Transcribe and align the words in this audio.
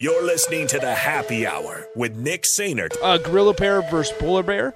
You're 0.00 0.24
listening 0.24 0.66
to 0.68 0.80
the 0.80 0.92
Happy 0.92 1.46
Hour 1.46 1.86
with 1.94 2.16
Nick 2.16 2.42
Sainert 2.58 2.96
A 3.00 3.20
gorilla 3.20 3.54
bear 3.54 3.80
versus 3.80 4.12
polar 4.18 4.42
bear. 4.42 4.74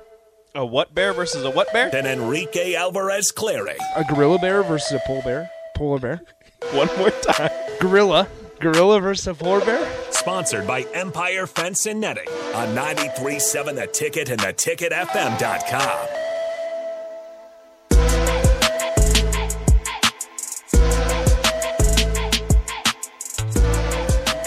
A 0.54 0.64
what 0.64 0.94
bear 0.94 1.12
versus 1.12 1.42
a 1.42 1.50
what 1.50 1.72
bear? 1.72 1.90
Then 1.90 2.06
Enrique 2.06 2.76
Alvarez 2.76 3.32
Clary. 3.32 3.76
A 3.96 4.04
gorilla 4.04 4.38
bear 4.38 4.62
versus 4.62 4.92
a 4.92 5.00
polar 5.08 5.22
bear. 5.22 5.50
Polar 5.74 5.98
bear. 5.98 6.20
One 6.72 6.86
more 6.96 7.10
time. 7.10 7.50
Gorilla. 7.80 8.28
Gorilla 8.60 9.00
versus 9.00 9.26
a 9.26 9.34
polar 9.34 9.64
bear. 9.64 10.12
Sponsored 10.12 10.68
by 10.68 10.82
Empire 10.94 11.48
Fence 11.48 11.86
and 11.86 12.00
Netting 12.00 12.28
on 12.54 12.68
93.7 12.76 13.74
The 13.74 13.88
Ticket 13.88 14.28
and 14.28 14.38
the 14.38 14.52
theticketfm.com. 14.52 16.17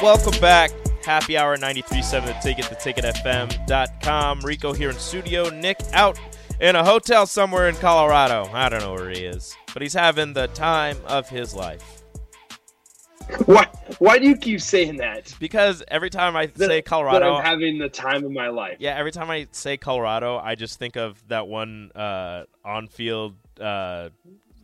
Welcome 0.01 0.39
back. 0.41 0.71
Happy 1.05 1.37
Hour 1.37 1.57
93.7 1.57 2.25
The 2.25 2.33
Ticket, 2.41 2.65
theticketfm.com. 2.65 4.41
Rico 4.41 4.73
here 4.73 4.89
in 4.89 4.95
studio. 4.97 5.49
Nick 5.49 5.77
out 5.93 6.19
in 6.59 6.75
a 6.75 6.83
hotel 6.83 7.25
somewhere 7.27 7.69
in 7.69 7.75
Colorado. 7.75 8.49
I 8.51 8.69
don't 8.69 8.81
know 8.81 8.93
where 8.93 9.09
he 9.09 9.23
is, 9.25 9.55
but 9.73 9.81
he's 9.81 9.93
having 9.93 10.33
the 10.33 10.47
time 10.47 10.97
of 11.07 11.29
his 11.29 11.53
life. 11.53 12.03
Why? 13.45 13.67
Why 13.99 14.17
do 14.17 14.27
you 14.27 14.35
keep 14.35 14.61
saying 14.61 14.97
that? 14.97 15.33
Because 15.39 15.83
every 15.87 16.09
time 16.09 16.35
I 16.35 16.47
That- 16.47 16.67
say 16.67 16.81
Colorado, 16.81 17.35
I'm 17.35 17.43
having 17.45 17.77
the 17.77 17.89
time 17.89 18.23
of 18.25 18.31
my 18.31 18.47
life. 18.47 18.77
yeah, 18.79 18.95
every 18.97 19.11
time 19.11 19.29
I 19.29 19.47
say 19.51 19.77
Colorado, 19.77 20.37
I 20.37 20.55
just 20.55 20.79
think 20.79 20.97
of 20.97 21.21
that 21.27 21.47
one 21.47 21.91
uh, 21.93 22.45
on-field 22.65 23.35
uh, 23.59 24.09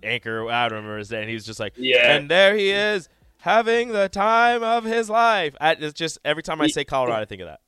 anchor. 0.02 0.50
I 0.50 0.68
don't 0.70 0.78
remember 0.78 0.98
his 0.98 1.12
name. 1.12 1.28
He's 1.30 1.46
just 1.46 1.60
like, 1.60 1.74
Yeah. 1.78 2.16
and 2.16 2.30
there 2.30 2.56
he 2.56 2.72
is 2.72 3.08
having 3.48 3.90
the 3.90 4.10
time 4.10 4.62
of 4.64 4.84
his 4.84 5.10
life. 5.10 5.56
I, 5.62 5.72
it's 5.74 5.94
just 5.94 6.20
every 6.26 6.44
time 6.44 6.60
I 6.62 6.66
He- 6.66 6.72
say 6.72 6.84
Colorado, 6.84 7.22
I 7.22 7.26
think 7.26 7.42
of 7.42 7.48
that. 7.48 7.60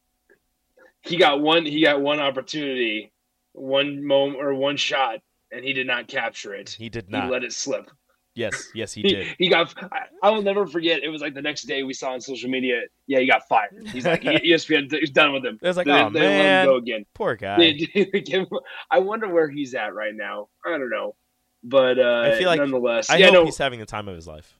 He 1.01 1.15
got 1.17 1.39
one. 1.41 1.65
He 1.65 1.81
got 1.83 2.01
one 2.01 2.19
opportunity, 2.19 3.13
one 3.53 4.05
moment 4.05 4.41
or 4.43 4.53
one 4.53 4.75
shot, 4.77 5.19
and 5.51 5.63
he 5.63 5.71
did 5.73 5.87
not 5.87 6.07
capture 6.07 6.53
it. 6.53 6.69
He 6.71 6.89
did 6.89 7.05
He 7.05 7.11
not. 7.11 7.31
let 7.31 7.43
it 7.45 7.53
slip. 7.53 7.89
Yes, 8.35 8.69
yes, 8.75 8.93
he 8.93 9.01
He, 9.01 9.09
did. 9.09 9.27
he 9.37 9.49
got. 9.49 9.73
I, 9.91 10.01
I 10.21 10.29
will 10.29 10.41
never 10.41 10.67
forget. 10.67 11.01
It 11.01 11.09
was 11.09 11.21
like 11.21 11.33
the 11.33 11.41
next 11.41 11.63
day 11.63 11.83
we 11.83 11.93
saw 11.93 12.11
on 12.11 12.21
social 12.21 12.49
media. 12.49 12.81
Yeah, 13.07 13.19
he 13.19 13.27
got 13.27 13.47
fired. 13.47 13.87
He's 13.87 14.05
like 14.05 14.21
ESPN 14.23 14.93
is 15.01 15.09
done 15.09 15.31
with 15.33 15.45
him. 15.45 15.57
It 15.61 15.67
was 15.67 15.77
like, 15.77 15.87
They- 15.87 15.91
oh 15.93 16.09
they 16.09 16.19
let 16.19 16.31
him 16.31 16.37
man, 16.37 16.65
go 16.65 16.75
again. 16.75 17.05
poor 17.13 17.35
guy. 17.35 17.57
They 17.57 17.73
didn't 17.73 18.25
give 18.25 18.41
him- 18.41 18.47
I 18.91 18.99
wonder 18.99 19.27
where 19.29 19.49
he's 19.49 19.73
at 19.75 19.93
right 19.93 20.13
now. 20.13 20.49
I 20.65 20.69
don't 20.77 20.89
know, 20.89 21.15
but 21.63 21.97
uh, 21.97 22.23
I 22.33 22.37
feel 22.37 22.47
like- 22.47 22.59
nonetheless, 22.59 23.09
I 23.09 23.17
yeah, 23.17 23.27
hope 23.27 23.33
no, 23.33 23.45
he's 23.45 23.57
having 23.57 23.79
the 23.79 23.85
time 23.85 24.07
of 24.09 24.15
his 24.15 24.27
life. 24.27 24.58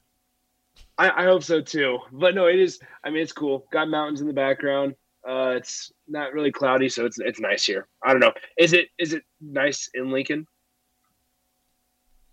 I, 0.99 1.23
I 1.23 1.23
hope 1.23 1.43
so 1.43 1.61
too. 1.61 1.99
But 2.11 2.35
no, 2.35 2.47
it 2.47 2.59
is. 2.59 2.79
I 3.03 3.09
mean, 3.09 3.23
it's 3.23 3.31
cool. 3.31 3.65
Got 3.71 3.87
mountains 3.87 4.21
in 4.21 4.27
the 4.27 4.33
background. 4.33 4.95
Uh, 5.27 5.53
it's 5.55 5.91
not 6.07 6.33
really 6.33 6.51
cloudy, 6.51 6.89
so 6.89 7.05
it's 7.05 7.19
it's 7.19 7.39
nice 7.39 7.65
here. 7.65 7.87
I 8.03 8.11
don't 8.11 8.19
know. 8.19 8.33
Is 8.57 8.73
it 8.73 8.89
is 8.99 9.13
it 9.13 9.23
nice 9.41 9.89
in 9.93 10.11
Lincoln? 10.11 10.45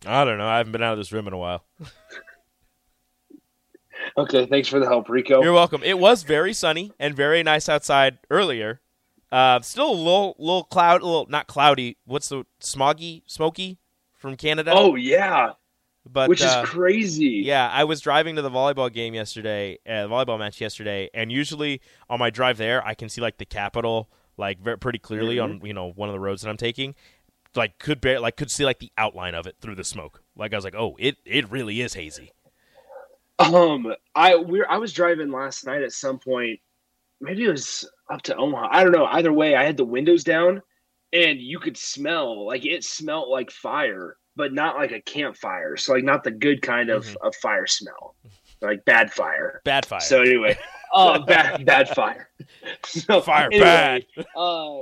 I 0.04 0.24
don't 0.24 0.36
know. 0.36 0.46
I 0.46 0.58
haven't 0.58 0.72
been 0.72 0.82
out 0.82 0.92
of 0.92 0.98
this 0.98 1.12
room 1.12 1.26
in 1.26 1.32
a 1.32 1.38
while. 1.38 1.64
Okay, 4.18 4.46
thanks 4.46 4.68
for 4.68 4.78
the 4.78 4.86
help, 4.86 5.08
Rico. 5.08 5.42
You're 5.42 5.52
welcome. 5.52 5.82
It 5.82 5.98
was 5.98 6.22
very 6.22 6.52
sunny 6.52 6.92
and 6.98 7.14
very 7.14 7.42
nice 7.42 7.68
outside 7.68 8.18
earlier. 8.30 8.80
Uh, 9.30 9.60
still 9.60 9.90
a 9.90 9.92
little, 9.92 10.36
little 10.38 10.64
cloud, 10.64 11.02
a 11.02 11.04
little 11.04 11.26
not 11.28 11.46
cloudy. 11.46 11.98
What's 12.04 12.28
the 12.28 12.44
smoggy, 12.60 13.22
smoky 13.26 13.78
from 14.14 14.36
Canada? 14.36 14.72
oh 14.74 14.94
yeah, 14.94 15.52
but 16.10 16.28
which 16.28 16.40
is 16.40 16.46
uh, 16.46 16.64
crazy. 16.64 17.42
Yeah, 17.44 17.68
I 17.72 17.84
was 17.84 18.00
driving 18.00 18.36
to 18.36 18.42
the 18.42 18.50
volleyball 18.50 18.92
game 18.92 19.14
yesterday, 19.14 19.78
uh, 19.86 20.06
volleyball 20.08 20.38
match 20.38 20.60
yesterday, 20.60 21.10
and 21.12 21.32
usually 21.32 21.80
on 22.08 22.18
my 22.18 22.30
drive 22.30 22.58
there, 22.58 22.84
I 22.86 22.94
can 22.94 23.08
see 23.08 23.20
like 23.20 23.38
the 23.38 23.44
Capitol 23.44 24.08
like 24.36 24.60
very, 24.60 24.78
pretty 24.78 24.98
clearly 24.98 25.38
on 25.38 25.54
Mm-hmm. 25.54 25.66
you 25.66 25.74
know 25.74 25.92
one 25.92 26.08
of 26.08 26.12
the 26.12 26.20
roads 26.20 26.42
that 26.42 26.50
I'm 26.50 26.56
taking. 26.56 26.94
Like 27.54 27.78
could 27.78 28.00
bear, 28.02 28.20
like 28.20 28.36
could 28.36 28.50
see 28.50 28.64
like 28.66 28.80
the 28.80 28.92
outline 28.98 29.34
of 29.34 29.46
it 29.46 29.56
through 29.60 29.76
the 29.76 29.84
smoke. 29.84 30.22
Like 30.36 30.52
I 30.52 30.56
was 30.56 30.64
like, 30.64 30.74
oh, 30.76 30.94
it 30.98 31.16
it 31.24 31.50
really 31.50 31.80
is 31.80 31.94
hazy. 31.94 32.32
Um, 33.38 33.94
I 34.14 34.36
we 34.36 34.62
I 34.64 34.76
was 34.76 34.92
driving 34.92 35.30
last 35.30 35.66
night 35.66 35.82
at 35.82 35.92
some 35.92 36.18
point. 36.18 36.60
Maybe 37.20 37.44
it 37.44 37.50
was 37.50 37.88
up 38.10 38.22
to 38.22 38.36
Omaha. 38.36 38.68
I 38.70 38.82
don't 38.82 38.92
know. 38.92 39.06
Either 39.06 39.32
way, 39.32 39.54
I 39.54 39.64
had 39.64 39.76
the 39.78 39.84
windows 39.84 40.22
down, 40.22 40.62
and 41.12 41.40
you 41.40 41.58
could 41.58 41.76
smell 41.78 42.46
like 42.46 42.64
it 42.66 42.84
smelled 42.84 43.30
like 43.30 43.50
fire, 43.50 44.16
but 44.36 44.52
not 44.52 44.76
like 44.76 44.92
a 44.92 45.00
campfire. 45.00 45.76
So 45.76 45.94
like 45.94 46.04
not 46.04 46.22
the 46.22 46.30
good 46.30 46.62
kind 46.62 46.90
of, 46.90 47.04
Mhm. 47.06 47.16
of 47.22 47.34
fire 47.36 47.66
smell, 47.66 48.14
like 48.60 48.84
bad 48.84 49.12
fire. 49.12 49.60
Bad 49.64 49.86
fire. 49.86 50.00
So 50.00 50.20
anyway, 50.22 50.56
uh, 50.94 51.18
bad 51.26 51.64
bad 51.64 51.88
fire. 51.88 52.28
So 52.84 53.20
Fire 53.22 53.48
anyway, 53.50 54.06
Uh, 54.36 54.76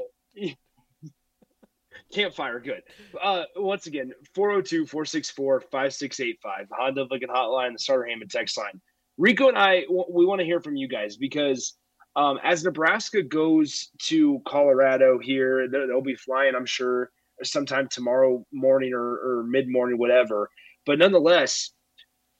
campfire, 2.13 2.61
good. 2.61 2.83
Uh, 3.21 3.43
once 3.57 3.87
again, 3.87 4.13
402-464-5685, 4.37 6.69
Honda 6.71 7.07
Lincoln 7.11 7.31
Hotline, 7.31 7.73
the 7.73 7.79
Starter 7.79 8.05
Hammond 8.07 8.31
text 8.31 8.57
line. 8.59 8.81
Rico 9.19 9.49
and 9.49 9.59
I, 9.59 9.83
w- 9.83 10.07
we 10.11 10.25
want 10.27 10.41
to 10.41 10.45
hear 10.45 10.61
from 10.61 10.77
you 10.77 10.89
guys 10.89 11.17
because 11.17 11.75
um, 12.17 12.39
as 12.45 12.63
Nebraska 12.65 13.23
goes 13.23 13.91
to 14.03 14.41
Colorado 14.47 15.19
here, 15.19 15.69
they'll 15.69 16.01
be 16.01 16.15
flying, 16.15 16.55
I'm 16.55 16.67
sure, 16.67 17.11
sometime 17.43 17.89
tomorrow 17.89 18.45
morning 18.53 18.93
or, 18.95 19.01
or 19.01 19.45
mid 19.45 19.69
morning, 19.69 19.99
whatever. 19.99 20.49
But 20.87 20.99
nonetheless, 20.99 21.71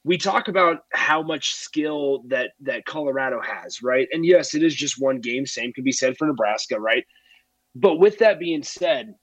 we 0.03 0.17
talk 0.17 0.47
about 0.47 0.83
how 0.93 1.23
much 1.23 1.55
skill 1.55 2.23
that 2.27 2.51
that 2.61 2.85
Colorado 2.85 3.41
has, 3.41 3.81
right? 3.81 4.07
And 4.11 4.25
yes, 4.25 4.53
it 4.53 4.63
is 4.63 4.75
just 4.75 5.01
one 5.01 5.19
game. 5.19 5.45
Same 5.45 5.73
can 5.73 5.83
be 5.83 5.91
said 5.91 6.15
for 6.17 6.27
Nebraska, 6.27 6.79
right? 6.79 7.03
But 7.73 7.95
with 7.95 8.19
that 8.19 8.39
being 8.39 8.63
said, 8.63 9.13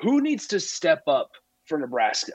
who 0.00 0.20
needs 0.20 0.46
to 0.48 0.60
step 0.60 1.02
up 1.06 1.30
for 1.64 1.78
Nebraska 1.78 2.34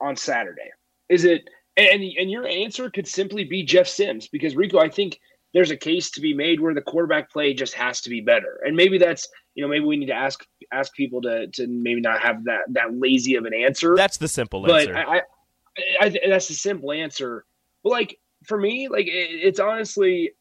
on 0.00 0.16
Saturday? 0.16 0.70
Is 1.08 1.24
it 1.24 1.42
and 1.76 2.02
and 2.02 2.30
your 2.30 2.46
answer 2.46 2.90
could 2.90 3.06
simply 3.06 3.44
be 3.44 3.62
Jeff 3.62 3.86
Sims 3.86 4.28
because 4.28 4.56
Rico, 4.56 4.78
I 4.78 4.88
think 4.88 5.18
there's 5.54 5.70
a 5.70 5.76
case 5.76 6.10
to 6.12 6.20
be 6.20 6.34
made 6.34 6.60
where 6.60 6.74
the 6.74 6.82
quarterback 6.82 7.30
play 7.30 7.52
just 7.54 7.74
has 7.74 8.00
to 8.02 8.10
be 8.10 8.20
better, 8.20 8.60
and 8.64 8.76
maybe 8.76 8.98
that's 8.98 9.28
you 9.54 9.62
know 9.62 9.68
maybe 9.68 9.84
we 9.84 9.96
need 9.96 10.06
to 10.06 10.14
ask 10.14 10.44
ask 10.72 10.94
people 10.94 11.20
to 11.22 11.46
to 11.48 11.66
maybe 11.66 12.00
not 12.00 12.20
have 12.20 12.44
that 12.44 12.62
that 12.68 12.94
lazy 12.94 13.36
of 13.36 13.44
an 13.44 13.54
answer 13.54 13.94
That's 13.96 14.16
the 14.16 14.28
simple 14.28 14.62
but 14.62 14.88
answer. 14.88 14.96
I, 14.96 15.18
I, 15.18 16.06
I 16.06 16.18
that's 16.28 16.48
the 16.48 16.54
simple 16.54 16.92
answer. 16.92 17.44
But 17.82 17.90
like 17.90 18.18
for 18.44 18.58
me, 18.58 18.88
like 18.88 19.06
it, 19.06 19.10
it's 19.10 19.60
honestly, 19.60 20.32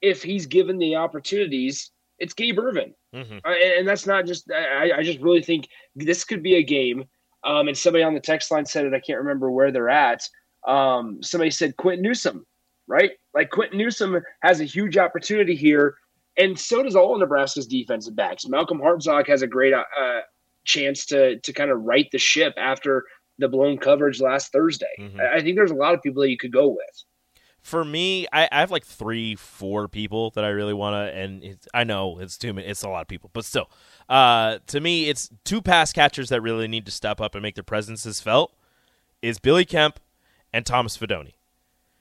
if 0.00 0.22
he's 0.22 0.46
given 0.46 0.78
the 0.78 0.96
opportunities, 0.96 1.90
it's 2.18 2.34
Gabe 2.34 2.58
Ervin, 2.58 2.94
hmm 3.12 3.38
uh, 3.44 3.50
and, 3.50 3.72
and 3.78 3.88
that's 3.88 4.06
not 4.06 4.26
just. 4.26 4.50
I, 4.50 4.92
I 4.98 5.02
just 5.02 5.20
really 5.20 5.42
think 5.42 5.68
this 5.94 6.24
could 6.24 6.42
be 6.42 6.56
a 6.56 6.62
game. 6.62 7.04
Um, 7.42 7.68
and 7.68 7.76
somebody 7.76 8.04
on 8.04 8.12
the 8.12 8.20
text 8.20 8.50
line 8.50 8.66
said 8.66 8.84
it. 8.84 8.92
I 8.92 9.00
can't 9.00 9.18
remember 9.18 9.50
where 9.50 9.72
they're 9.72 9.88
at. 9.88 10.28
Um, 10.66 11.22
somebody 11.22 11.50
said 11.50 11.76
Quinton 11.78 12.02
Newsome, 12.02 12.44
right? 12.90 13.12
Like 13.32 13.50
Quinton 13.50 13.78
Newsome 13.78 14.20
has 14.42 14.60
a 14.60 14.64
huge 14.64 14.98
opportunity 14.98 15.54
here, 15.54 15.94
and 16.36 16.58
so 16.58 16.82
does 16.82 16.96
all 16.96 17.14
of 17.14 17.20
Nebraska's 17.20 17.66
defensive 17.66 18.16
backs. 18.16 18.46
Malcolm 18.48 18.80
Hartzog 18.80 19.26
has 19.28 19.42
a 19.42 19.46
great 19.46 19.72
uh, 19.72 20.20
chance 20.64 21.06
to 21.06 21.38
to 21.38 21.52
kind 21.52 21.70
of 21.70 21.80
right 21.82 22.08
the 22.12 22.18
ship 22.18 22.52
after 22.58 23.04
the 23.38 23.48
blown 23.48 23.78
coverage 23.78 24.20
last 24.20 24.52
Thursday. 24.52 24.94
Mhm. 24.98 25.18
I 25.20 25.40
think 25.40 25.56
there's 25.56 25.70
a 25.70 25.74
lot 25.74 25.94
of 25.94 26.02
people 26.02 26.20
that 26.22 26.28
you 26.28 26.36
could 26.36 26.52
go 26.52 26.68
with. 26.68 27.04
For 27.62 27.84
me, 27.84 28.26
I, 28.32 28.48
I 28.50 28.60
have 28.60 28.70
like 28.70 28.84
three, 28.86 29.34
four 29.34 29.86
people 29.86 30.30
that 30.30 30.44
I 30.44 30.48
really 30.48 30.72
want 30.72 30.94
to, 30.94 31.14
and 31.14 31.44
it's, 31.44 31.68
I 31.74 31.84
know 31.84 32.18
it's 32.18 32.38
too 32.38 32.54
many, 32.54 32.66
it's 32.66 32.82
a 32.82 32.88
lot 32.88 33.02
of 33.02 33.08
people, 33.08 33.28
but 33.34 33.44
still, 33.44 33.70
uh, 34.08 34.58
to 34.68 34.80
me, 34.80 35.10
it's 35.10 35.30
two 35.44 35.60
pass 35.60 35.92
catchers 35.92 36.30
that 36.30 36.40
really 36.40 36.68
need 36.68 36.86
to 36.86 36.90
step 36.90 37.20
up 37.20 37.34
and 37.34 37.42
make 37.42 37.54
their 37.54 37.64
presences 37.64 38.18
felt. 38.20 38.54
Is 39.20 39.38
Billy 39.38 39.66
Kemp 39.66 40.00
and 40.54 40.64
Thomas 40.64 40.96
Fidone. 40.96 41.32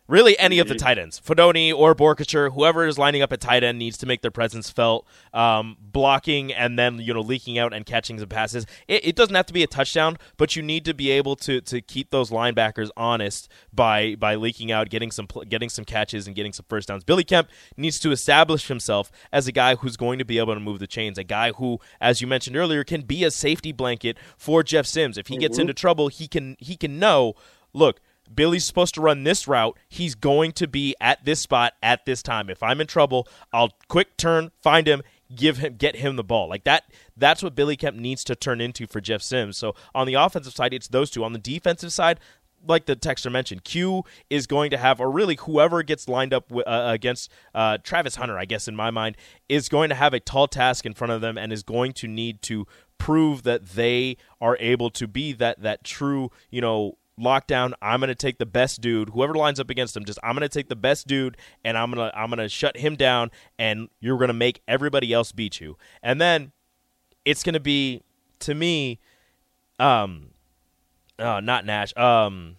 Really, 0.10 0.38
any 0.40 0.58
of 0.58 0.68
the 0.68 0.74
tight 0.74 0.98
ends, 0.98 1.22
Fidone 1.24 1.72
or 1.72 1.94
Boerkircher, 1.94 2.52
whoever 2.52 2.88
is 2.88 2.98
lining 2.98 3.22
up 3.22 3.32
at 3.32 3.40
tight 3.40 3.64
end 3.64 3.78
needs 3.78 3.96
to 4.00 4.08
make 4.08 4.24
their 4.24 4.32
presence 4.32 4.68
felt. 4.68 5.06
Um, 5.36 5.78
blocking 5.80 6.52
and 6.52 6.80
then 6.80 6.98
you 6.98 7.14
know 7.14 7.22
leaking 7.22 7.60
out 7.60 7.76
and 7.76 7.86
catching 7.86 8.18
some 8.18 8.28
passes. 8.28 8.66
It, 8.88 9.06
it, 9.06 9.16
doesn't 9.16 9.36
have 9.36 9.46
to 9.46 9.54
be 9.54 9.62
a 9.62 9.68
touchdown, 9.68 10.18
but 10.38 10.56
you 10.56 10.64
need 10.64 10.84
to 10.86 10.96
be 10.96 11.12
able 11.12 11.36
to 11.36 11.62
to 11.62 11.80
keep 11.80 12.10
those 12.10 12.32
linebackers 12.32 12.90
honest 12.98 13.50
by 13.72 14.16
by 14.16 14.34
leaking 14.34 14.72
out, 14.72 14.90
getting 14.90 15.12
some 15.12 15.28
getting 15.48 15.70
some 15.70 15.86
catches 15.86 16.26
and 16.26 16.36
getting 16.36 16.54
some 16.54 16.66
first 16.68 16.88
downs. 16.88 17.04
Billy 17.04 17.24
Kemp 17.24 17.48
needs 17.78 18.00
to 18.00 18.10
establish 18.10 18.68
himself 18.68 19.12
as 19.32 19.46
a 19.46 19.52
guy 19.52 19.76
who's 19.76 19.96
going 19.96 20.18
to 20.18 20.26
be 20.26 20.40
able 20.40 20.56
to 20.56 20.60
move 20.60 20.80
the 20.80 20.88
chains, 20.88 21.20
a 21.20 21.24
guy 21.24 21.52
who, 21.52 21.80
as 22.02 22.20
you 22.20 22.26
mentioned 22.26 22.58
earlier, 22.58 22.84
can 22.84 23.04
be 23.04 23.24
a 23.24 23.30
safety 23.30 23.72
blanket 23.72 24.18
for 24.38 24.64
Jeff 24.64 24.88
Sims. 24.88 25.20
If 25.20 25.28
he 25.28 25.38
gets 25.38 25.54
mm-hmm. 25.54 25.62
into 25.62 25.74
trouble, 25.76 26.08
he 26.08 26.28
can 26.28 26.58
he 26.60 26.76
can 26.76 26.98
know. 26.98 27.36
Look, 27.72 28.00
Billy's 28.34 28.66
supposed 28.66 28.94
to 28.96 29.02
run 29.02 29.24
this 29.24 29.48
route. 29.48 29.78
He's 29.88 30.16
going 30.16 30.52
to 30.54 30.68
be 30.68 30.96
at 31.02 31.26
this 31.26 31.40
spot 31.40 31.74
at 31.82 32.06
this 32.06 32.22
time. 32.22 32.50
If 32.50 32.62
I'm 32.64 32.82
in 32.82 32.88
trouble, 32.88 33.28
I'll 33.52 33.72
quick 33.88 34.18
turn, 34.18 34.52
find 34.62 34.88
him, 34.88 35.02
give 35.34 35.58
him 35.58 35.76
get 35.78 35.96
him 35.98 36.16
the 36.16 36.24
ball. 36.24 36.50
Like 36.50 36.64
that 36.64 36.84
that's 37.16 37.44
what 37.44 37.56
Billy 37.56 37.76
Kemp 37.76 37.98
needs 37.98 38.24
to 38.26 38.36
turn 38.36 38.62
into 38.62 38.88
for 38.88 39.02
Jeff 39.02 39.22
Sims. 39.22 39.58
So 39.58 39.76
on 39.94 40.08
the 40.08 40.16
offensive 40.16 40.54
side, 40.54 40.74
it's 40.74 40.88
those 40.88 41.10
two. 41.10 41.24
On 41.24 41.34
the 41.34 41.40
defensive 41.40 41.92
side, 41.94 42.20
like 42.68 42.86
the 42.86 42.96
texter 42.96 43.32
mentioned, 43.32 43.64
Q 43.64 44.04
is 44.30 44.48
going 44.48 44.72
to 44.72 44.78
have, 44.78 45.00
or 45.00 45.10
really 45.10 45.38
whoever 45.42 45.84
gets 45.84 46.08
lined 46.08 46.34
up 46.34 46.52
uh, 46.54 46.62
against 46.68 47.32
uh, 47.54 47.78
Travis 47.84 48.16
Hunter, 48.16 48.38
I 48.38 48.46
guess 48.46 48.68
in 48.68 48.76
my 48.76 48.92
mind, 48.92 49.18
is 49.48 49.70
going 49.70 49.90
to 49.90 49.96
have 49.96 50.14
a 50.14 50.20
tall 50.20 50.48
task 50.48 50.86
in 50.86 50.94
front 50.94 51.14
of 51.14 51.22
them 51.22 51.38
and 51.38 51.54
is 51.54 51.64
going 51.64 51.94
to 51.94 52.08
need 52.08 52.42
to 52.44 52.68
prove 52.98 53.44
that 53.44 53.66
they 53.70 54.18
are 54.42 54.58
able 54.60 54.90
to 54.90 55.08
be 55.08 55.32
that 55.34 55.62
that 55.62 55.84
true, 55.84 56.32
you 56.50 56.62
know, 56.62 56.98
lockdown. 57.20 57.74
I'm 57.82 58.00
gonna 58.00 58.16
take 58.16 58.38
the 58.38 58.46
best 58.46 58.82
dude, 58.82 59.10
whoever 59.10 59.34
lines 59.34 59.60
up 59.60 59.70
against 59.70 59.96
him. 59.96 60.06
Just 60.06 60.20
I'm 60.24 60.34
gonna 60.36 60.50
take 60.50 60.70
the 60.70 60.76
best 60.76 61.08
dude, 61.08 61.38
and 61.64 61.78
I'm 61.78 61.92
gonna 61.92 62.12
I'm 62.16 62.30
gonna 62.30 62.50
shut 62.50 62.78
him 62.78 62.96
down, 62.96 63.32
and 63.58 63.90
you're 64.00 64.18
gonna 64.18 64.34
make 64.34 64.62
everybody 64.68 65.14
else 65.14 65.32
beat 65.32 65.60
you. 65.60 65.78
And 66.02 66.20
then 66.20 66.52
it's 67.26 67.44
gonna 67.44 67.60
be 67.60 68.02
to 68.40 68.56
me, 68.56 69.00
um, 69.80 70.30
uh, 71.18 71.40
not 71.42 71.66
Nash. 71.66 71.96
Um, 71.98 72.56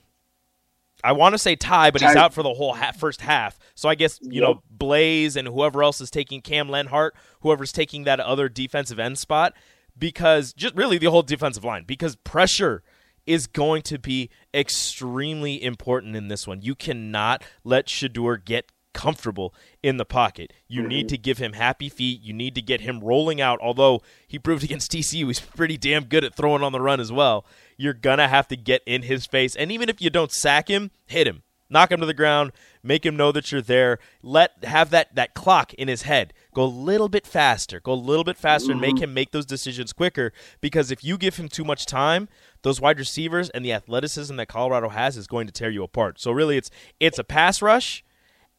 I 1.02 1.12
want 1.12 1.34
to 1.34 1.38
say 1.38 1.56
Ty, 1.56 1.90
but 1.90 2.02
he's 2.02 2.16
out 2.16 2.34
for 2.34 2.42
the 2.42 2.52
whole 2.52 2.74
half, 2.74 2.98
first 2.98 3.20
half. 3.20 3.58
So 3.74 3.88
I 3.88 3.94
guess 3.94 4.18
you 4.20 4.40
yep. 4.40 4.42
know 4.42 4.62
Blaise 4.70 5.36
and 5.36 5.48
whoever 5.48 5.82
else 5.82 6.00
is 6.00 6.10
taking 6.10 6.42
Cam 6.42 6.68
Lenhardt, 6.68 7.10
whoever's 7.40 7.72
taking 7.72 8.04
that 8.04 8.20
other 8.20 8.48
defensive 8.48 8.98
end 8.98 9.18
spot, 9.18 9.54
because 9.98 10.52
just 10.52 10.74
really 10.74 10.98
the 10.98 11.10
whole 11.10 11.22
defensive 11.22 11.64
line 11.64 11.84
because 11.86 12.16
pressure 12.16 12.82
is 13.26 13.46
going 13.46 13.82
to 13.82 13.98
be 13.98 14.30
extremely 14.54 15.62
important 15.62 16.16
in 16.16 16.28
this 16.28 16.46
one. 16.46 16.62
You 16.62 16.74
cannot 16.74 17.44
let 17.64 17.86
Shedeur 17.86 18.44
get 18.44 18.70
comfortable 18.92 19.54
in 19.82 19.96
the 19.96 20.04
pocket. 20.04 20.52
You 20.68 20.82
need 20.82 21.06
mm-hmm. 21.06 21.14
to 21.14 21.18
give 21.18 21.38
him 21.38 21.52
happy 21.52 21.88
feet. 21.88 22.22
You 22.22 22.32
need 22.32 22.54
to 22.54 22.62
get 22.62 22.80
him 22.80 23.00
rolling 23.00 23.40
out. 23.40 23.58
Although 23.60 24.02
he 24.26 24.38
proved 24.38 24.64
against 24.64 24.92
TCU 24.92 25.26
he's 25.26 25.40
pretty 25.40 25.76
damn 25.76 26.04
good 26.04 26.24
at 26.24 26.34
throwing 26.34 26.62
on 26.62 26.72
the 26.72 26.80
run 26.80 27.00
as 27.00 27.12
well. 27.12 27.44
You're 27.76 27.94
gonna 27.94 28.28
have 28.28 28.48
to 28.48 28.56
get 28.56 28.82
in 28.86 29.02
his 29.02 29.26
face, 29.26 29.56
and 29.56 29.72
even 29.72 29.88
if 29.88 30.00
you 30.00 30.10
don't 30.10 30.32
sack 30.32 30.68
him, 30.68 30.90
hit 31.06 31.26
him, 31.26 31.42
knock 31.70 31.90
him 31.90 32.00
to 32.00 32.06
the 32.06 32.12
ground, 32.12 32.52
make 32.82 33.06
him 33.06 33.16
know 33.16 33.32
that 33.32 33.50
you're 33.50 33.62
there. 33.62 33.98
Let 34.22 34.64
have 34.64 34.90
that 34.90 35.14
that 35.14 35.34
clock 35.34 35.72
in 35.74 35.88
his 35.88 36.02
head 36.02 36.34
go 36.52 36.64
a 36.64 36.66
little 36.66 37.08
bit 37.08 37.26
faster, 37.26 37.80
go 37.80 37.92
a 37.92 37.94
little 37.94 38.24
bit 38.24 38.36
faster, 38.36 38.72
and 38.72 38.80
make 38.80 38.96
mm-hmm. 38.96 39.04
him 39.04 39.14
make 39.14 39.30
those 39.30 39.46
decisions 39.46 39.92
quicker. 39.92 40.32
Because 40.60 40.90
if 40.90 41.02
you 41.02 41.16
give 41.16 41.36
him 41.36 41.48
too 41.48 41.64
much 41.64 41.86
time, 41.86 42.28
those 42.62 42.80
wide 42.80 42.98
receivers 42.98 43.50
and 43.50 43.64
the 43.64 43.72
athleticism 43.72 44.36
that 44.36 44.48
Colorado 44.48 44.88
has 44.88 45.16
is 45.16 45.26
going 45.26 45.46
to 45.46 45.52
tear 45.52 45.70
you 45.70 45.82
apart. 45.82 46.20
So 46.20 46.30
really, 46.30 46.56
it's 46.56 46.70
it's 46.98 47.18
a 47.18 47.24
pass 47.24 47.62
rush 47.62 48.04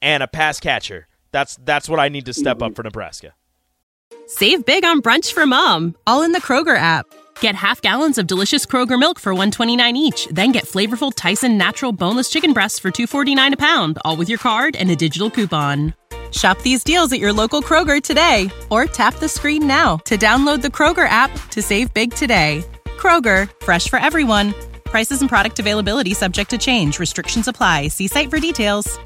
and 0.01 0.23
a 0.23 0.27
pass 0.27 0.59
catcher. 0.59 1.07
That's 1.31 1.57
that's 1.63 1.87
what 1.87 1.99
I 1.99 2.09
need 2.09 2.25
to 2.25 2.33
step 2.33 2.61
up 2.61 2.75
for 2.75 2.83
Nebraska. 2.83 3.33
Save 4.27 4.65
big 4.65 4.85
on 4.85 5.01
brunch 5.01 5.33
for 5.33 5.45
mom, 5.45 5.95
all 6.07 6.23
in 6.23 6.31
the 6.31 6.41
Kroger 6.41 6.77
app. 6.77 7.05
Get 7.41 7.55
half 7.55 7.81
gallons 7.81 8.17
of 8.17 8.27
delicious 8.27 8.65
Kroger 8.65 8.99
milk 8.99 9.19
for 9.19 9.33
129 9.33 9.97
each, 9.97 10.27
then 10.27 10.51
get 10.51 10.65
flavorful 10.65 11.11
Tyson 11.13 11.57
natural 11.57 11.91
boneless 11.91 12.29
chicken 12.29 12.53
breasts 12.53 12.79
for 12.79 12.91
249 12.91 13.53
a 13.53 13.57
pound, 13.57 13.97
all 14.05 14.15
with 14.15 14.29
your 14.29 14.37
card 14.37 14.75
and 14.75 14.89
a 14.89 14.95
digital 14.95 15.29
coupon. 15.29 15.93
Shop 16.31 16.61
these 16.61 16.83
deals 16.83 17.11
at 17.11 17.19
your 17.19 17.33
local 17.33 17.61
Kroger 17.61 18.01
today 18.01 18.49
or 18.69 18.85
tap 18.85 19.15
the 19.15 19.27
screen 19.27 19.67
now 19.67 19.97
to 20.05 20.17
download 20.17 20.61
the 20.61 20.69
Kroger 20.69 21.07
app 21.09 21.31
to 21.49 21.61
save 21.61 21.93
big 21.93 22.13
today. 22.13 22.63
Kroger, 23.01 23.49
fresh 23.63 23.89
for 23.89 23.97
everyone. 23.97 24.53
Prices 24.83 25.21
and 25.21 25.29
product 25.29 25.57
availability 25.57 26.13
subject 26.13 26.51
to 26.51 26.57
change. 26.59 26.99
Restrictions 26.99 27.47
apply. 27.47 27.87
See 27.87 28.07
site 28.07 28.29
for 28.29 28.39
details. 28.39 28.99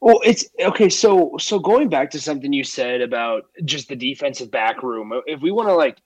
Well, 0.00 0.20
it's 0.22 0.44
okay. 0.60 0.90
So, 0.90 1.36
so 1.38 1.58
going 1.60 1.88
back 1.88 2.10
to 2.10 2.20
something 2.20 2.52
you 2.52 2.64
said 2.64 3.00
about 3.00 3.44
just 3.64 3.88
the 3.88 3.96
defensive 3.96 4.50
back 4.50 4.82
room, 4.82 5.12
if 5.26 5.40
we 5.40 5.50
want 5.50 5.70
to 5.70 5.74
like 5.74 5.96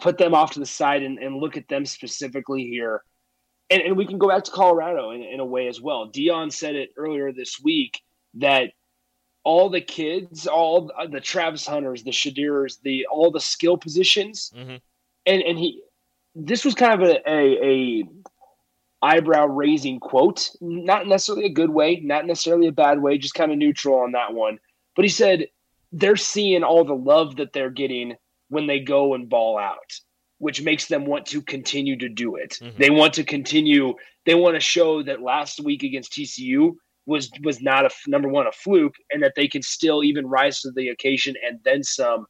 put 0.00 0.18
them 0.18 0.34
off 0.34 0.52
to 0.52 0.60
the 0.60 0.66
side 0.66 1.02
and, 1.02 1.18
and 1.18 1.36
look 1.36 1.56
at 1.56 1.66
them 1.66 1.84
specifically 1.84 2.62
here, 2.62 3.02
and, 3.70 3.82
and 3.82 3.96
we 3.96 4.06
can 4.06 4.18
go 4.18 4.28
back 4.28 4.44
to 4.44 4.52
Colorado 4.52 5.10
in, 5.10 5.22
in 5.22 5.40
a 5.40 5.44
way 5.44 5.66
as 5.66 5.80
well. 5.80 6.12
Deion 6.12 6.52
said 6.52 6.76
it 6.76 6.90
earlier 6.96 7.32
this 7.32 7.58
week 7.60 8.00
that 8.34 8.70
all 9.44 9.70
the 9.70 9.80
kids, 9.80 10.46
all 10.46 10.90
the 11.10 11.20
Travis 11.20 11.66
Hunters, 11.66 12.02
the 12.02 12.12
Shedeur's, 12.12 12.78
the 12.78 13.06
all 13.10 13.30
the 13.30 13.40
skill 13.40 13.76
positions, 13.76 14.52
mm-hmm. 14.54 14.76
and 15.26 15.42
and 15.42 15.58
he, 15.58 15.82
this 16.34 16.64
was 16.64 16.74
kind 16.74 17.02
of 17.02 17.08
a, 17.08 17.30
a, 17.30 17.64
a 17.64 18.04
eyebrow 19.02 19.46
raising 19.46 19.98
quote, 19.98 20.50
not 20.60 21.06
necessarily 21.06 21.46
a 21.46 21.52
good 21.52 21.70
way, 21.70 22.00
not 22.04 22.26
necessarily 22.26 22.66
a 22.66 22.72
bad 22.72 23.00
way, 23.00 23.18
just 23.18 23.34
kind 23.34 23.50
of 23.50 23.58
neutral 23.58 24.00
on 24.00 24.12
that 24.12 24.34
one. 24.34 24.58
But 24.94 25.04
he 25.04 25.08
said 25.08 25.46
they're 25.92 26.16
seeing 26.16 26.62
all 26.62 26.84
the 26.84 26.94
love 26.94 27.36
that 27.36 27.52
they're 27.52 27.70
getting 27.70 28.16
when 28.48 28.66
they 28.66 28.80
go 28.80 29.14
and 29.14 29.28
ball 29.28 29.58
out, 29.58 29.92
which 30.38 30.62
makes 30.62 30.86
them 30.86 31.06
want 31.06 31.26
to 31.26 31.40
continue 31.40 31.96
to 31.98 32.08
do 32.08 32.36
it. 32.36 32.58
Mm-hmm. 32.60 32.78
They 32.78 32.90
want 32.90 33.14
to 33.14 33.24
continue. 33.24 33.94
They 34.26 34.34
want 34.34 34.56
to 34.56 34.60
show 34.60 35.02
that 35.02 35.22
last 35.22 35.60
week 35.60 35.82
against 35.82 36.12
TCU 36.12 36.72
was 37.10 37.30
was 37.42 37.60
not 37.60 37.84
a 37.84 37.90
number 38.06 38.28
one 38.28 38.46
a 38.46 38.52
fluke, 38.52 38.94
and 39.10 39.22
that 39.22 39.34
they 39.34 39.48
can 39.48 39.62
still 39.62 40.02
even 40.04 40.26
rise 40.26 40.60
to 40.60 40.70
the 40.70 40.88
occasion 40.88 41.34
and 41.44 41.58
then 41.64 41.82
some, 41.82 42.26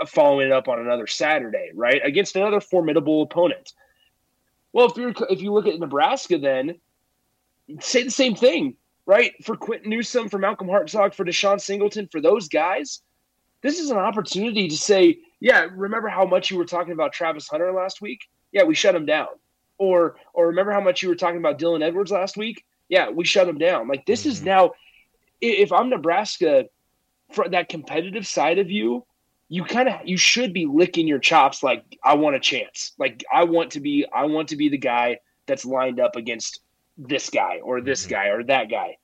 uh, 0.00 0.06
following 0.06 0.46
it 0.46 0.52
up 0.52 0.66
on 0.66 0.80
another 0.80 1.06
Saturday, 1.06 1.70
right 1.74 2.00
against 2.02 2.34
another 2.34 2.60
formidable 2.60 3.22
opponent. 3.22 3.72
Well, 4.72 4.86
if 4.86 4.96
you 4.96 5.14
if 5.28 5.42
you 5.42 5.52
look 5.52 5.66
at 5.66 5.78
Nebraska, 5.78 6.38
then 6.38 6.80
say 7.80 8.02
the 8.02 8.10
same 8.10 8.34
thing, 8.34 8.76
right? 9.04 9.32
For 9.44 9.56
Quinton 9.56 9.90
Newsome, 9.90 10.30
for 10.30 10.38
Malcolm 10.38 10.68
Hartzog, 10.68 11.14
for 11.14 11.24
DeShon 11.24 11.60
Singleton, 11.60 12.08
for 12.10 12.20
those 12.20 12.48
guys, 12.48 13.02
this 13.62 13.78
is 13.78 13.90
an 13.90 13.98
opportunity 13.98 14.68
to 14.68 14.76
say, 14.76 15.18
yeah, 15.40 15.66
remember 15.74 16.08
how 16.08 16.24
much 16.24 16.50
you 16.50 16.56
were 16.56 16.64
talking 16.64 16.92
about 16.92 17.12
Travis 17.12 17.46
Hunter 17.46 17.72
last 17.72 18.00
week? 18.00 18.20
Yeah, 18.52 18.64
we 18.64 18.74
shut 18.74 18.94
him 18.94 19.06
down. 19.06 19.28
Or 19.76 20.16
or 20.32 20.48
remember 20.48 20.72
how 20.72 20.80
much 20.80 21.02
you 21.02 21.10
were 21.10 21.14
talking 21.14 21.38
about 21.38 21.58
Dylan 21.58 21.82
Edwards 21.82 22.10
last 22.10 22.36
week? 22.36 22.64
Yeah, 22.88 23.10
we 23.10 23.24
shut 23.24 23.46
them 23.46 23.58
down. 23.58 23.88
Like 23.88 24.06
this 24.06 24.20
mm-hmm. 24.20 24.30
is 24.30 24.42
now 24.42 24.72
if 25.40 25.72
I'm 25.72 25.90
Nebraska 25.90 26.66
for 27.32 27.48
that 27.48 27.68
competitive 27.68 28.26
side 28.26 28.58
of 28.58 28.70
you, 28.70 29.04
you 29.48 29.64
kind 29.64 29.88
of 29.88 30.00
you 30.04 30.16
should 30.16 30.52
be 30.52 30.66
licking 30.66 31.06
your 31.06 31.18
chops 31.18 31.62
like 31.62 31.84
I 32.02 32.14
want 32.14 32.36
a 32.36 32.40
chance. 32.40 32.92
Like 32.98 33.24
I 33.32 33.44
want 33.44 33.70
to 33.72 33.80
be 33.80 34.06
I 34.14 34.24
want 34.24 34.48
to 34.48 34.56
be 34.56 34.68
the 34.68 34.78
guy 34.78 35.18
that's 35.46 35.64
lined 35.64 36.00
up 36.00 36.16
against 36.16 36.60
this 36.96 37.30
guy 37.30 37.60
or 37.62 37.80
this 37.80 38.02
mm-hmm. 38.02 38.10
guy 38.10 38.26
or 38.28 38.42
that 38.44 38.70
guy. 38.70 38.96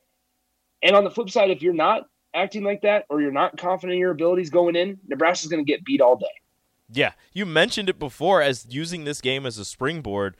And 0.83 0.97
on 0.97 1.05
the 1.05 1.11
flip 1.11 1.31
side, 1.31 1.51
if 1.51 1.63
you're 1.63 1.75
not 1.75 2.07
acting 2.35 2.65
like 2.65 2.83
that 2.83 3.05
or 3.11 3.21
you're 3.21 3.33
not 3.33 3.59
confident 3.59 3.95
in 3.95 3.99
your 3.99 4.13
abilities 4.13 4.51
going 4.51 4.77
in, 4.77 4.99
Nebraska's 5.07 5.51
going 5.51 5.65
to 5.65 5.71
get 5.71 5.85
beat 5.85 6.01
all 6.01 6.17
day. 6.17 6.27
Yeah, 6.93 7.13
you 7.33 7.47
mentioned 7.47 7.89
it 7.89 7.99
before 7.99 8.43
as 8.43 8.67
using 8.69 9.05
this 9.05 9.21
game 9.21 9.47
as 9.47 9.59
a 9.59 9.65
springboard 9.65 10.37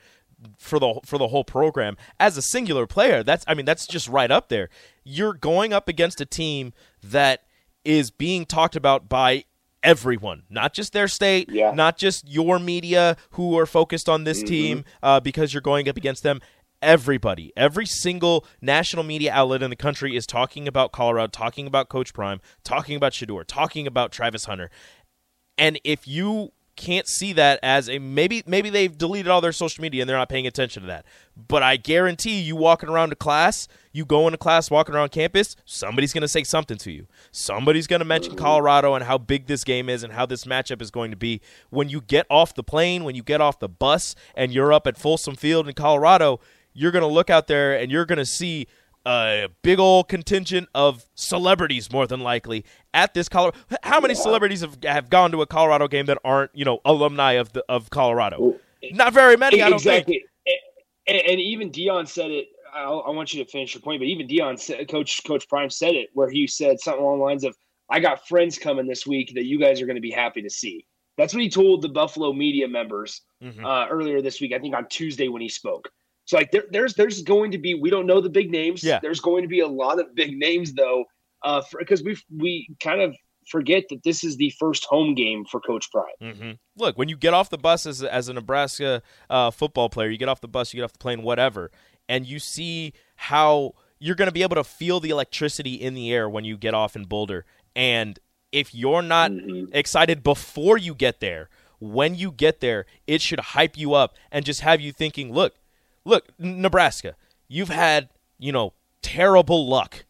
for 0.57 0.79
the 0.79 0.99
for 1.05 1.17
the 1.17 1.27
whole 1.27 1.43
program 1.43 1.97
as 2.19 2.37
a 2.37 2.41
singular 2.41 2.87
player. 2.87 3.23
That's 3.23 3.43
I 3.47 3.53
mean 3.53 3.65
that's 3.65 3.87
just 3.87 4.07
right 4.07 4.31
up 4.31 4.49
there. 4.49 4.69
You're 5.03 5.33
going 5.33 5.73
up 5.73 5.87
against 5.87 6.21
a 6.21 6.25
team 6.25 6.73
that 7.03 7.43
is 7.83 8.11
being 8.11 8.45
talked 8.45 8.75
about 8.75 9.09
by 9.09 9.45
everyone, 9.83 10.43
not 10.49 10.73
just 10.73 10.93
their 10.93 11.07
state, 11.07 11.49
yeah. 11.49 11.71
not 11.71 11.97
just 11.97 12.27
your 12.27 12.59
media 12.59 13.17
who 13.31 13.57
are 13.57 13.65
focused 13.65 14.07
on 14.07 14.23
this 14.23 14.39
mm-hmm. 14.39 14.47
team 14.47 14.85
uh, 15.01 15.19
because 15.19 15.53
you're 15.53 15.61
going 15.61 15.89
up 15.89 15.97
against 15.97 16.23
them. 16.23 16.39
Everybody, 16.81 17.53
every 17.55 17.85
single 17.85 18.45
national 18.59 19.03
media 19.03 19.31
outlet 19.31 19.61
in 19.61 19.69
the 19.69 19.75
country 19.75 20.15
is 20.15 20.25
talking 20.25 20.67
about 20.67 20.91
Colorado, 20.91 21.27
talking 21.27 21.67
about 21.67 21.89
Coach 21.89 22.11
Prime, 22.11 22.41
talking 22.63 22.95
about 22.95 23.11
Shedeur, 23.11 23.43
talking 23.45 23.85
about 23.85 24.11
Travis 24.11 24.45
Hunter. 24.45 24.71
And 25.59 25.79
if 25.83 26.07
you 26.07 26.53
can't 26.75 27.07
see 27.07 27.33
that 27.33 27.59
as 27.61 27.89
a 27.89 27.99
maybe 27.99 28.43
maybe 28.45 28.69
they've 28.69 28.97
deleted 28.97 29.29
all 29.29 29.41
their 29.41 29.51
social 29.51 29.81
media 29.81 30.01
and 30.01 30.09
they're 30.09 30.17
not 30.17 30.29
paying 30.29 30.47
attention 30.47 30.81
to 30.83 30.87
that. 30.87 31.05
But 31.47 31.63
I 31.63 31.77
guarantee 31.77 32.39
you 32.41 32.55
walking 32.55 32.89
around 32.89 33.09
to 33.09 33.15
class, 33.15 33.67
you 33.91 34.05
go 34.05 34.27
into 34.27 34.37
class 34.37 34.71
walking 34.71 34.95
around 34.95 35.11
campus, 35.11 35.55
somebody's 35.65 36.13
going 36.13 36.21
to 36.21 36.27
say 36.27 36.43
something 36.43 36.77
to 36.77 36.91
you. 36.91 37.07
Somebody's 37.31 37.87
going 37.87 37.99
to 37.99 38.05
mention 38.05 38.35
Colorado 38.35 38.95
and 38.95 39.05
how 39.05 39.17
big 39.17 39.47
this 39.47 39.63
game 39.63 39.89
is 39.89 40.03
and 40.03 40.13
how 40.13 40.25
this 40.25 40.45
matchup 40.45 40.81
is 40.81 40.91
going 40.91 41.11
to 41.11 41.17
be. 41.17 41.41
When 41.69 41.89
you 41.89 42.01
get 42.01 42.25
off 42.29 42.53
the 42.53 42.63
plane, 42.63 43.03
when 43.03 43.15
you 43.15 43.23
get 43.23 43.41
off 43.41 43.59
the 43.59 43.69
bus 43.69 44.15
and 44.35 44.51
you're 44.53 44.73
up 44.73 44.87
at 44.87 44.97
Folsom 44.97 45.35
Field 45.35 45.67
in 45.67 45.73
Colorado, 45.73 46.39
you're 46.73 46.91
going 46.91 47.03
to 47.03 47.07
look 47.07 47.29
out 47.29 47.47
there 47.47 47.77
and 47.77 47.91
you're 47.91 48.05
going 48.05 48.17
to 48.17 48.25
see 48.25 48.67
a 49.05 49.47
big 49.61 49.79
old 49.79 50.07
contingent 50.07 50.69
of 50.75 51.05
celebrities, 51.15 51.91
more 51.91 52.07
than 52.07 52.21
likely, 52.21 52.65
at 52.93 53.13
this 53.13 53.27
Colorado. 53.29 53.57
How 53.83 53.99
many 53.99 54.13
celebrities 54.13 54.61
have 54.61 54.77
have 54.83 55.09
gone 55.09 55.31
to 55.31 55.41
a 55.41 55.47
Colorado 55.47 55.87
game 55.87 56.05
that 56.07 56.17
aren't 56.23 56.51
you 56.53 56.65
know 56.65 56.79
alumni 56.85 57.33
of 57.33 57.53
the 57.53 57.63
of 57.67 57.89
Colorado? 57.89 58.59
Not 58.91 59.13
very 59.13 59.37
many, 59.37 59.61
I 59.61 59.69
don't 59.69 59.77
exactly. 59.77 60.23
think. 60.45 60.57
And, 61.07 61.17
and 61.17 61.39
even 61.39 61.71
Deion 61.71 62.07
said 62.07 62.31
it. 62.31 62.47
I, 62.73 62.83
I 62.83 63.09
want 63.09 63.33
you 63.33 63.43
to 63.43 63.49
finish 63.49 63.73
your 63.73 63.81
point, 63.81 63.99
but 63.99 64.05
even 64.07 64.27
Deion, 64.27 64.57
said, 64.57 64.87
Coach 64.89 65.23
Coach 65.25 65.47
Prime 65.49 65.69
said 65.69 65.95
it, 65.95 66.09
where 66.13 66.29
he 66.29 66.47
said 66.47 66.79
something 66.79 67.03
along 67.03 67.19
the 67.19 67.25
lines 67.25 67.43
of, 67.43 67.55
"I 67.89 67.99
got 67.99 68.27
friends 68.27 68.57
coming 68.57 68.87
this 68.87 69.05
week 69.05 69.33
that 69.35 69.45
you 69.45 69.59
guys 69.59 69.81
are 69.81 69.85
going 69.85 69.95
to 69.95 70.01
be 70.01 70.11
happy 70.11 70.41
to 70.41 70.49
see." 70.49 70.85
That's 71.17 71.33
what 71.33 71.43
he 71.43 71.49
told 71.49 71.81
the 71.81 71.89
Buffalo 71.89 72.33
media 72.33 72.67
members 72.67 73.21
Mhm. 73.43 73.63
uh, 73.65 73.87
earlier 73.89 74.21
this 74.21 74.39
week. 74.39 74.53
I 74.53 74.59
think 74.59 74.75
on 74.75 74.87
Tuesday 74.89 75.27
when 75.27 75.41
he 75.41 75.49
spoke. 75.49 75.91
So 76.25 76.37
like 76.37 76.51
there, 76.51 76.63
there's 76.71 76.93
there's 76.95 77.21
going 77.23 77.51
to 77.51 77.57
be 77.57 77.73
we 77.75 77.89
don't 77.89 78.05
know 78.05 78.21
the 78.21 78.29
big 78.29 78.51
names. 78.51 78.83
Yeah. 78.83 78.99
There's 79.01 79.19
going 79.19 79.43
to 79.43 79.47
be 79.47 79.59
a 79.59 79.67
lot 79.67 79.99
of 79.99 80.13
big 80.15 80.37
names 80.37 80.73
though, 80.73 81.05
uh, 81.43 81.61
because 81.77 82.03
we 82.03 82.17
we 82.37 82.69
kind 82.81 83.01
of 83.01 83.15
forget 83.49 83.83
that 83.89 84.03
this 84.03 84.23
is 84.23 84.37
the 84.37 84.53
first 84.59 84.85
home 84.85 85.15
game 85.15 85.43
for 85.45 85.59
Coach 85.59 85.89
Prime. 85.91 86.33
hmm 86.35 86.51
Look, 86.77 86.97
when 86.97 87.09
you 87.09 87.17
get 87.17 87.33
off 87.33 87.49
the 87.49 87.57
bus 87.57 87.85
as 87.85 88.01
a, 88.03 88.13
as 88.13 88.29
a 88.29 88.33
Nebraska 88.33 89.01
uh, 89.29 89.51
football 89.51 89.89
player, 89.89 90.09
you 90.09 90.17
get 90.17 90.29
off 90.29 90.41
the 90.41 90.47
bus, 90.47 90.73
you 90.73 90.77
get 90.79 90.83
off 90.83 90.93
the 90.93 90.99
plane, 90.99 91.21
whatever, 91.23 91.71
and 92.07 92.25
you 92.25 92.39
see 92.39 92.93
how 93.15 93.73
you're 93.99 94.15
going 94.15 94.27
to 94.27 94.31
be 94.33 94.43
able 94.43 94.55
to 94.55 94.63
feel 94.63 94.99
the 94.99 95.09
electricity 95.09 95.73
in 95.73 95.95
the 95.95 96.13
air 96.13 96.29
when 96.29 96.45
you 96.45 96.55
get 96.57 96.73
off 96.73 96.95
in 96.95 97.05
Boulder. 97.05 97.45
And 97.75 98.17
if 98.51 98.73
you're 98.73 99.01
not 99.01 99.31
Mhm. 99.31 99.69
excited 99.73 100.23
before 100.23 100.77
you 100.77 100.95
get 100.95 101.19
there, 101.19 101.49
when 101.79 102.15
you 102.15 102.31
get 102.31 102.59
there, 102.61 102.85
it 103.07 103.21
should 103.21 103.39
hype 103.39 103.75
you 103.77 103.93
up 103.93 104.15
and 104.31 104.45
just 104.45 104.61
have 104.61 104.79
you 104.81 104.91
thinking, 104.91 105.33
look, 105.33 105.55
look, 106.05 106.27
Nebraska, 106.39 107.15
you've 107.47 107.69
had, 107.69 108.09
you 108.39 108.51
know, 108.51 108.73
terrible 109.01 109.67
luck. 109.67 110.05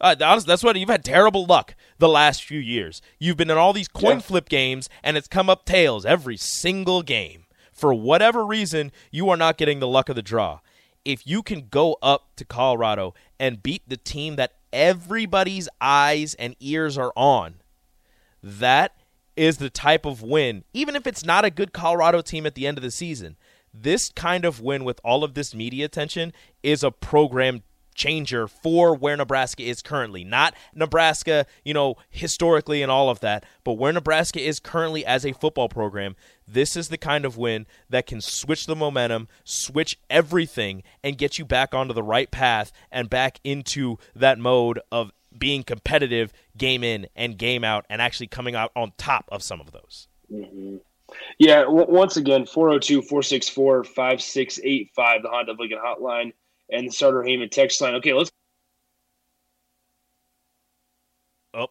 Uh, 0.00 0.16
honestly, 0.22 0.48
that's 0.48 0.64
what 0.64 0.76
you've 0.76 0.88
had 0.88 1.04
terrible 1.04 1.44
luck 1.44 1.74
the 1.98 2.08
last 2.08 2.42
few 2.42 2.58
years. 2.58 3.02
You've 3.18 3.36
been 3.36 3.50
in 3.50 3.58
all 3.58 3.72
these 3.74 3.88
coin 3.88 4.16
Yeah. 4.16 4.20
flip 4.20 4.48
games, 4.48 4.88
and 5.02 5.16
it's 5.16 5.28
come 5.28 5.50
up 5.50 5.66
tails 5.66 6.06
every 6.06 6.36
single 6.38 7.02
game. 7.02 7.44
For 7.72 7.92
whatever 7.92 8.44
reason, 8.46 8.92
you 9.10 9.28
are 9.28 9.36
not 9.36 9.58
getting 9.58 9.78
the 9.80 9.88
luck 9.88 10.08
of 10.08 10.16
the 10.16 10.22
draw. 10.22 10.60
If 11.04 11.26
you 11.26 11.42
can 11.42 11.68
go 11.68 11.96
up 12.02 12.34
to 12.36 12.44
Colorado 12.44 13.14
and 13.38 13.62
beat 13.62 13.88
the 13.88 13.96
team 13.96 14.36
that 14.36 14.54
everybody's 14.72 15.68
eyes 15.80 16.34
and 16.34 16.56
ears 16.60 16.96
are 16.98 17.12
on, 17.16 17.60
that 18.42 18.94
is 19.36 19.58
the 19.58 19.70
type 19.70 20.04
of 20.04 20.22
win, 20.22 20.64
even 20.74 20.96
if 20.96 21.06
it's 21.06 21.24
not 21.24 21.44
a 21.44 21.50
good 21.50 21.72
Colorado 21.72 22.20
team 22.20 22.46
at 22.46 22.54
the 22.54 22.66
end 22.66 22.76
of 22.78 22.82
the 22.82 22.90
season. 22.90 23.36
This 23.72 24.10
kind 24.10 24.44
of 24.44 24.60
win 24.60 24.84
with 24.84 25.00
all 25.04 25.22
of 25.24 25.34
this 25.34 25.54
media 25.54 25.84
attention 25.84 26.32
is 26.62 26.82
a 26.82 26.90
program 26.90 27.62
changer 27.94 28.48
for 28.48 28.94
where 28.94 29.16
Nebraska 29.16 29.62
is 29.62 29.82
currently. 29.82 30.24
Not 30.24 30.54
Nebraska, 30.74 31.46
you 31.64 31.74
know, 31.74 31.96
historically 32.08 32.82
and 32.82 32.90
all 32.90 33.10
of 33.10 33.20
that, 33.20 33.44
but 33.64 33.74
where 33.74 33.92
Nebraska 33.92 34.40
is 34.40 34.58
currently 34.58 35.04
as 35.04 35.26
a 35.26 35.32
football 35.32 35.68
program. 35.68 36.16
This 36.46 36.76
is 36.76 36.88
the 36.88 36.98
kind 36.98 37.24
of 37.24 37.36
win 37.36 37.66
that 37.88 38.06
can 38.06 38.20
switch 38.20 38.66
the 38.66 38.76
momentum, 38.76 39.28
switch 39.44 39.98
everything, 40.08 40.82
and 41.04 41.18
get 41.18 41.38
you 41.38 41.44
back 41.44 41.74
onto 41.74 41.92
the 41.92 42.02
right 42.02 42.30
path 42.30 42.72
and 42.90 43.10
back 43.10 43.38
into 43.44 43.98
that 44.14 44.38
mode 44.38 44.80
of 44.90 45.12
being 45.36 45.62
competitive 45.62 46.32
game 46.56 46.82
in 46.82 47.06
and 47.14 47.38
game 47.38 47.64
out 47.64 47.86
and 47.88 48.02
actually 48.02 48.26
coming 48.26 48.54
out 48.54 48.72
on 48.74 48.92
top 48.96 49.28
of 49.30 49.42
some 49.42 49.60
of 49.60 49.72
those. 49.72 50.08
Mm-hmm. 50.32 50.76
Yeah, 51.38 51.62
w- 51.62 51.86
once 51.88 52.16
again, 52.16 52.46
402 52.46 53.02
464 53.02 53.84
5685, 53.84 55.22
the 55.22 55.28
Honda 55.28 55.52
Lincoln 55.58 55.78
hotline, 55.84 56.32
and 56.70 56.88
the 56.88 56.92
Starter 56.92 57.22
Heyman 57.22 57.50
text 57.50 57.80
line. 57.80 57.94
Okay, 57.96 58.12
let's. 58.12 58.30
Oh, 61.54 61.68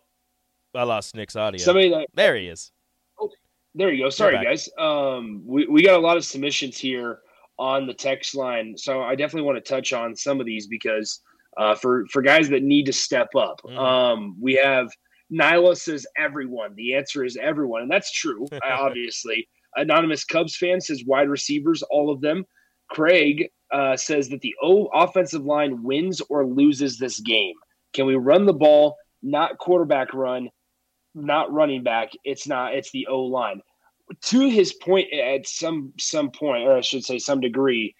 I 0.75 0.83
lost 0.83 1.15
Nick's 1.15 1.35
audio. 1.35 1.59
Somebody 1.63 1.89
that. 1.89 2.07
there 2.13 2.35
he 2.35 2.47
is. 2.47 2.71
Oh, 3.19 3.29
There 3.75 3.91
you 3.91 4.03
go. 4.05 4.09
Sorry, 4.09 4.35
guys. 4.43 4.69
Um, 4.77 5.41
we, 5.45 5.65
we 5.67 5.83
got 5.83 5.95
a 5.95 6.01
lot 6.01 6.17
of 6.17 6.25
submissions 6.25 6.77
here 6.77 7.19
on 7.57 7.85
the 7.87 7.93
text 7.93 8.35
line. 8.35 8.77
So 8.77 9.01
I 9.01 9.15
definitely 9.15 9.43
want 9.47 9.63
to 9.63 9.69
touch 9.69 9.93
on 9.93 10.15
some 10.15 10.39
of 10.39 10.45
these 10.45 10.67
because 10.67 11.21
uh, 11.57 11.75
for, 11.75 12.05
for 12.11 12.21
guys 12.21 12.49
that 12.49 12.63
need 12.63 12.85
to 12.85 12.93
step 12.93 13.29
up, 13.35 13.59
Mhm. 13.65 13.77
um, 13.77 14.35
we 14.39 14.53
have 14.55 14.87
Nyla 15.31 15.77
says 15.77 16.05
everyone. 16.17 16.75
The 16.75 16.95
answer 16.95 17.23
is 17.23 17.37
everyone. 17.41 17.83
And 17.83 17.91
that's 17.91 18.11
true, 18.11 18.47
obviously. 18.63 19.47
Anonymous 19.75 20.25
Cubs 20.25 20.55
fan 20.55 20.81
says 20.81 21.03
wide 21.05 21.29
receivers, 21.29 21.83
all 21.83 22.11
of 22.11 22.21
them. 22.21 22.45
Craig 22.89 23.49
uh, 23.71 23.95
says 23.95 24.29
that 24.29 24.41
the 24.41 24.55
O 24.61 24.85
offensive 24.85 25.45
line 25.45 25.83
wins 25.83 26.21
or 26.29 26.45
loses 26.45 26.97
this 26.97 27.19
game. 27.19 27.53
Can 27.93 28.05
we 28.05 28.15
run 28.15 28.45
the 28.45 28.53
ball, 28.53 28.95
not 29.21 29.57
quarterback 29.57 30.13
run, 30.13 30.49
not 31.13 31.51
running 31.51 31.83
back? 31.83 32.09
It's 32.23 32.47
not. 32.47 32.73
It's 32.75 32.91
the 32.91 33.07
O 33.07 33.21
line. 33.21 33.61
To 34.23 34.49
his 34.49 34.73
point, 34.73 35.13
at 35.13 35.47
some 35.47 35.93
some 35.99 36.31
point, 36.31 36.63
or 36.63 36.77
I 36.77 36.81
should 36.81 37.05
say, 37.05 37.19
some 37.19 37.41
degree, 37.41 37.93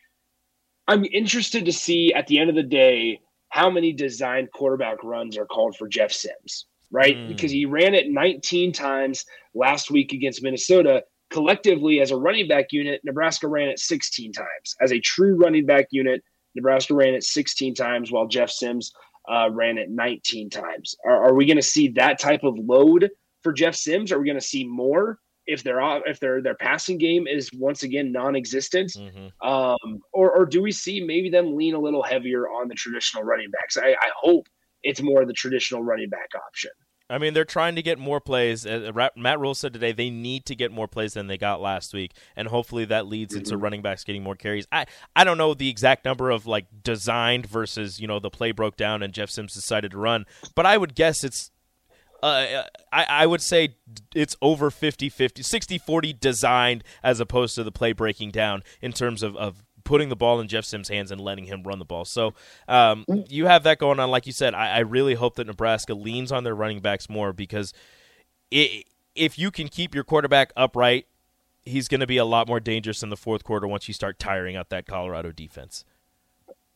I'm 0.88 1.06
interested 1.06 1.66
to 1.66 1.72
see 1.72 2.14
at 2.14 2.26
the 2.26 2.40
end 2.40 2.50
of 2.50 2.56
the 2.56 2.64
day 2.64 3.20
how 3.50 3.70
many 3.70 3.94
designed 3.94 4.52
quarterback 4.52 5.04
runs 5.04 5.38
are 5.38 5.46
called 5.46 5.76
for 5.76 5.88
Jeff 5.88 6.12
Sims, 6.12 6.66
right? 6.92 7.16
Mm. 7.16 7.28
Because 7.28 7.52
he 7.52 7.66
ran 7.66 7.94
it 7.94 8.10
19 8.10 8.72
times 8.72 9.26
last 9.54 9.92
week 9.92 10.14
against 10.14 10.44
Minnesota. 10.44 11.04
Collectively, 11.30 12.02
as 12.02 12.12
a 12.12 12.18
running 12.18 12.48
back 12.48 12.68
unit, 12.72 13.02
Nebraska 13.04 13.48
ran 13.48 13.70
it 13.70 13.80
16 13.80 14.34
times. 14.34 14.76
As 14.82 14.92
a 14.92 15.00
true 15.00 15.36
running 15.36 15.66
back 15.66 15.88
unit, 15.92 16.24
Nebraska 16.56 16.96
ran 16.96 17.14
it 17.14 17.24
16 17.24 17.76
times, 17.76 18.12
while 18.12 18.28
Jeff 18.28 18.50
Sims 18.50 18.92
uh, 19.30 19.50
ran 19.52 19.78
it 19.78 19.90
19 19.90 20.50
times. 20.50 20.96
Are, 21.06 21.28
are 21.28 21.34
we 21.34 21.46
going 21.46 21.58
to 21.58 21.64
see 21.64 21.90
that 21.90 22.20
type 22.20 22.44
of 22.44 22.58
load 22.58 23.10
for 23.44 23.54
Jeff 23.54 23.76
Sims? 23.76 24.12
Are 24.12 24.20
we 24.20 24.26
going 24.26 24.40
to 24.40 24.46
see 24.46 24.66
more 24.66 25.20
if 25.46 25.64
their 25.64 25.80
if 26.08 26.20
their 26.20 26.42
their 26.42 26.56
passing 26.56 26.98
game 26.98 27.28
is 27.28 27.50
once 27.54 27.84
again 27.84 28.12
non-existent? 28.12 28.94
hmm 28.98 29.28
um, 29.48 30.00
or, 30.12 30.32
or 30.32 30.46
do 30.46 30.62
we 30.62 30.72
see 30.72 31.04
maybe 31.04 31.30
them 31.30 31.56
lean 31.56 31.76
a 31.76 31.80
little 31.80 32.04
heavier 32.04 32.50
on 32.50 32.68
the 32.68 32.76
traditional 32.76 33.24
running 33.24 33.52
backs? 33.52 33.78
I, 33.78 33.92
I 33.92 34.10
hope 34.16 34.48
it's 34.84 35.02
more 35.02 35.26
the 35.26 35.34
traditional 35.34 35.84
running 35.84 36.10
back 36.10 36.30
option. 36.36 36.72
I 37.10 37.18
mean, 37.18 37.34
they're 37.34 37.44
trying 37.44 37.76
to 37.76 37.82
get 37.82 37.98
more 37.98 38.22
plays. 38.22 38.66
Uh, 38.66 38.92
Matt 39.16 39.40
Rhule 39.40 39.56
said 39.56 39.74
today 39.74 39.92
they 39.92 40.12
need 40.12 40.46
to 40.46 40.56
get 40.56 40.72
more 40.72 40.88
plays 40.88 41.14
than 41.14 41.26
they 41.26 41.38
got 41.38 41.60
last 41.60 41.92
week, 41.92 42.14
and 42.36 42.48
hopefully 42.48 42.86
that 42.86 43.08
leads 43.08 43.34
into 43.34 43.58
running 43.58 43.82
backs 43.82 44.04
getting 44.04 44.22
more 44.22 44.36
carries. 44.36 44.68
I 44.72 44.86
I 45.16 45.24
don't 45.24 45.40
know 45.40 45.56
the 45.56 45.70
exact 45.70 46.06
number 46.06 46.30
of 46.30 46.46
like 46.46 46.68
designed 46.84 47.48
versus 47.48 48.00
you 48.00 48.08
know 48.08 48.20
the 48.20 48.30
play 48.30 48.52
broke 48.52 48.78
down 48.78 49.02
and 49.02 49.12
Jeff 49.12 49.32
Sims 49.32 49.54
decided 49.54 49.92
to 49.92 49.98
run, 49.98 50.26
but 50.56 50.66
I 50.66 50.78
would 50.78 50.94
guess 50.96 51.24
it's. 51.24 51.52
Uh, 52.22 52.64
I, 52.92 53.06
I 53.06 53.26
would 53.26 53.42
say 53.42 53.78
it's 54.14 54.36
over 54.42 54.70
50 54.70 55.08
50, 55.08 55.42
60 55.42 55.78
40 55.78 56.12
designed 56.12 56.84
as 57.02 57.22
opposed 57.22 57.56
to 57.56 57.64
the 57.64 57.72
play 57.72 57.94
breaking 57.94 58.32
down 58.32 58.62
in 58.82 58.92
terms 58.92 59.24
of, 59.24 59.38
of 59.38 59.64
putting 59.90 60.10
the 60.10 60.16
ball 60.16 60.40
in 60.40 60.48
Jeff 60.48 60.66
Sims' 60.66 60.88
hands 60.88 61.10
and 61.10 61.20
letting 61.20 61.46
him 61.46 61.64
run 61.64 61.80
the 61.80 61.84
ball. 61.84 62.06
So 62.06 62.36
um, 62.68 63.06
you 63.28 63.48
have 63.48 63.64
that 63.64 63.80
going 63.80 64.00
on. 64.00 64.12
Like 64.12 64.28
you 64.28 64.32
said, 64.32 64.54
I, 64.54 64.76
I 64.76 64.80
really 64.82 65.16
hope 65.16 65.36
that 65.38 65.48
Nebraska 65.48 65.96
leans 65.96 66.32
on 66.32 66.44
their 66.44 66.54
running 66.54 66.80
backs 66.80 67.10
more 67.10 67.34
because 67.34 67.74
i 68.54 68.84
if 69.16 69.40
you 69.40 69.50
can 69.50 69.68
keep 69.68 69.96
your 69.96 70.04
quarterback 70.04 70.54
upright, 70.56 71.08
he's 71.64 71.88
going 71.88 72.00
to 72.02 72.08
be 72.08 72.18
a 72.18 72.24
lot 72.24 72.48
more 72.48 72.60
dangerous 72.60 73.02
in 73.02 73.10
the 73.10 73.18
fourth 73.18 73.44
quarter 73.44 73.68
once 73.68 73.88
you 73.88 73.94
start 73.94 74.20
tiring 74.20 74.56
out 74.56 74.70
that 74.70 74.86
Colorado 74.86 75.32
defense. 75.32 75.84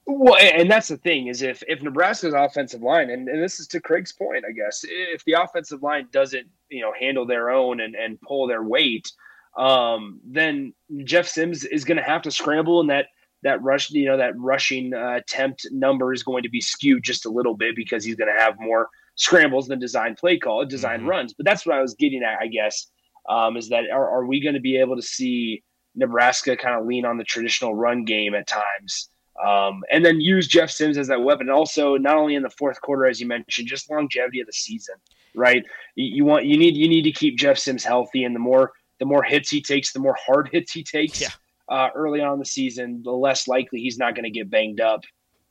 Well, 0.07 0.35
and 0.35 0.69
that's 0.69 0.87
the 0.87 0.97
thing 0.97 1.27
is 1.27 1.43
if 1.43 1.63
if 1.67 1.83
Nebraska's 1.83 2.33
offensive 2.33 2.81
line, 2.81 3.11
and, 3.11 3.29
and 3.29 3.41
this 3.41 3.59
is 3.59 3.67
to 3.67 3.79
Craig's 3.79 4.11
point, 4.11 4.43
I 4.45 4.51
guess, 4.51 4.83
if 4.89 5.23
the 5.23 5.33
offensive 5.33 5.83
line 5.83 6.07
doesn't 6.11 6.47
you 6.69 6.81
know 6.81 6.91
handle 6.99 7.27
their 7.27 7.51
own 7.51 7.79
and, 7.79 7.95
and 7.95 8.19
pull 8.19 8.47
their 8.47 8.63
weight, 8.63 9.13
um, 9.57 10.19
then 10.25 10.73
Jeff 11.03 11.27
Sims 11.27 11.63
is 11.63 11.83
going 11.85 11.97
to 11.97 12.03
have 12.03 12.21
to 12.23 12.31
scramble, 12.31 12.79
and 12.81 12.89
that 12.89 13.07
that 13.43 13.61
rush, 13.61 13.91
you 13.91 14.05
know, 14.05 14.15
that 14.17 14.37
rushing 14.39 14.93
uh, 14.93 15.15
attempt 15.15 15.67
number 15.71 16.13
is 16.13 16.23
going 16.23 16.43
to 16.43 16.49
be 16.49 16.61
skewed 16.61 17.03
just 17.03 17.25
a 17.25 17.29
little 17.29 17.55
bit 17.55 17.75
because 17.75 18.05
he's 18.05 18.15
going 18.15 18.33
to 18.33 18.41
have 18.41 18.55
more 18.59 18.87
scrambles 19.15 19.67
than 19.67 19.79
design 19.79 20.15
play 20.15 20.37
call, 20.37 20.65
design 20.65 21.01
Mhm. 21.01 21.07
runs. 21.07 21.33
But 21.33 21.45
that's 21.45 21.65
what 21.65 21.75
I 21.75 21.81
was 21.81 21.93
getting 21.93 22.23
at, 22.23 22.39
I 22.39 22.47
guess, 22.47 22.87
um, 23.27 23.57
is 23.57 23.67
that 23.69 23.83
are, 23.91 24.09
are 24.09 24.25
we 24.25 24.39
going 24.41 24.55
to 24.55 24.61
be 24.61 24.77
able 24.77 24.95
to 24.95 25.01
see 25.01 25.61
Nebraska 25.93 26.55
kind 26.55 26.79
of 26.79 26.85
lean 26.85 27.05
on 27.05 27.17
the 27.17 27.25
traditional 27.25 27.75
run 27.75 28.05
game 28.05 28.33
at 28.33 28.47
times? 28.47 29.09
um, 29.43 29.83
and 29.91 30.05
then 30.05 30.21
use 30.21 30.47
Jeff 30.47 30.69
Sims 30.69 30.95
as 30.97 31.07
that 31.07 31.23
weapon. 31.23 31.49
Also, 31.49 31.97
not 31.97 32.17
only 32.17 32.35
in 32.35 32.43
the 32.43 32.51
fourth 32.51 32.79
quarter, 32.81 33.07
as 33.07 33.19
you 33.19 33.27
mentioned, 33.27 33.67
just 33.67 33.89
longevity 33.89 34.39
of 34.39 34.45
the 34.45 34.53
season, 34.53 34.95
right? 35.33 35.65
You, 35.95 36.17
you 36.17 36.25
want 36.25 36.45
you 36.45 36.55
need 36.55 36.77
you 36.77 36.87
need 36.87 37.01
to 37.01 37.11
keep 37.11 37.35
Jeff 37.37 37.57
Sims 37.57 37.83
healthy, 37.83 38.23
and 38.25 38.35
the 38.35 38.39
more 38.39 38.73
the 38.99 39.05
more 39.05 39.23
hits 39.23 39.49
he 39.49 39.61
takes, 39.61 39.93
the 39.93 39.99
more 39.99 40.15
hard 40.25 40.49
hits 40.51 40.71
he 40.71 40.83
takes 40.83 41.21
Yeah. 41.21 41.29
uh, 41.69 41.89
early 41.95 42.21
on 42.21 42.33
in 42.33 42.39
the 42.39 42.45
season, 42.45 43.01
the 43.03 43.11
less 43.11 43.47
likely 43.47 43.79
he's 43.79 43.97
not 43.97 44.15
going 44.15 44.25
to 44.25 44.29
get 44.31 44.49
banged 44.49 44.79
up 44.81 45.01